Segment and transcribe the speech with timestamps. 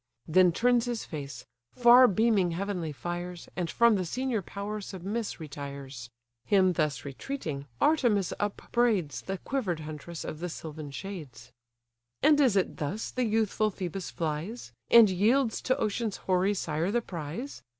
[0.27, 6.09] Then turns his face, far beaming heavenly fires, And from the senior power submiss retires:
[6.43, 11.51] Him thus retreating, Artemis upbraids, The quiver'd huntress of the sylvan shades:
[12.23, 17.03] "And is it thus the youthful Phœbus flies, And yields to ocean's hoary sire the
[17.03, 17.61] prize?